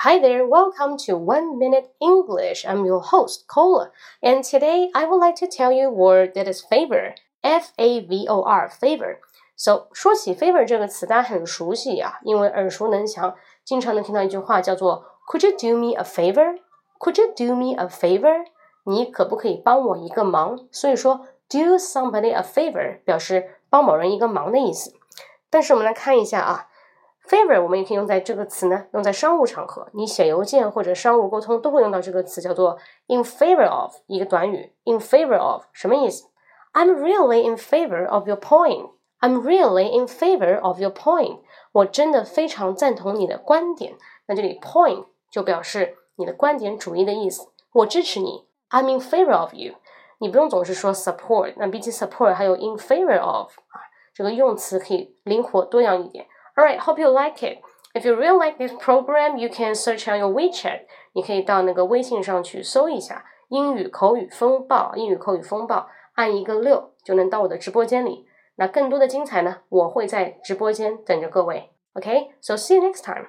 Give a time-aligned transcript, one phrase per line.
[0.00, 2.64] Hi there, welcome to One Minute English.
[2.64, 3.90] I'm your host, Cola,
[4.22, 7.16] and today I would like to tell you a word that is favor.
[7.42, 9.16] F A V O R, favor.
[9.56, 13.34] So 说起 favor 这个词，大家很熟悉啊，因为耳熟能详，
[13.64, 16.58] 经常能听到一句话叫做 Could you do me a favor?
[17.00, 18.44] Could you do me a favor?
[18.84, 20.68] 你可不可以帮我一个忙？
[20.70, 24.94] 所以说 do somebody a favor 表示帮某人一个忙的意思。
[25.50, 26.68] 但是我们来看一下啊。
[27.27, 36.25] Favor 我们也可以用在这个词呢，用在商务场合，你写邮件或者商务沟通都会用到这个词，叫做 in favor of 一个短语，in favor of 什么意思
[36.73, 38.89] ？I'm really in favor of your point.
[39.19, 41.41] I'm really in favor of your point.
[41.73, 43.93] 我真的非常赞同你的观点。
[44.25, 48.47] 那这里 point 就表示你的观点主义的意思，我支持你。
[48.71, 49.75] I'm in favor of you.
[50.17, 53.81] 你不用总是说 support，那比起 support 还有 in favor of 啊，
[54.13, 56.25] 这个用词可以灵活多样一点。
[56.55, 57.59] All right, hope you like it.
[57.93, 60.81] If you really like this program, you can search on your WeChat.
[61.13, 68.25] 你可以到那个微信上去搜一下“英语口语风暴”，英语口语风暴，按一个六就能到我的直播间里。
[68.55, 71.71] 那更多的精彩呢，我会在直播间等着各位。
[71.93, 73.27] OK, so see you next time.